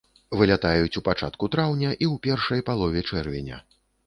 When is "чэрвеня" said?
3.09-3.63